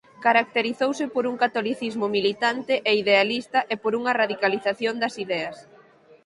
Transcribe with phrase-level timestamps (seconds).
[0.25, 5.57] Caracterizouse por un catolicismo militante e idealista e por unha radicalización das ideas.